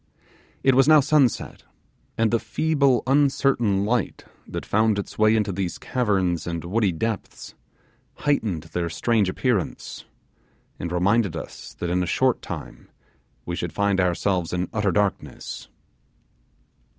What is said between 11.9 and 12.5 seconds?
in a short